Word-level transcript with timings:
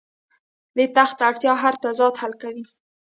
د 0.77 0.79
تخت 0.97 1.17
اړتیا 1.27 1.53
هر 1.63 1.73
تضاد 1.83 2.13
حل 2.21 2.33
کوي. 2.41 2.65